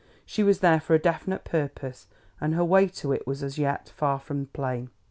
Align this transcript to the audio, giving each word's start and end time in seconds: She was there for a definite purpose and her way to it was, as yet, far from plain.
She 0.25 0.41
was 0.41 0.61
there 0.61 0.79
for 0.81 0.95
a 0.95 0.99
definite 0.99 1.43
purpose 1.45 2.07
and 2.39 2.55
her 2.55 2.65
way 2.65 2.87
to 2.87 3.11
it 3.11 3.27
was, 3.27 3.43
as 3.43 3.59
yet, 3.59 3.93
far 3.95 4.17
from 4.17 4.47
plain. 4.47 4.89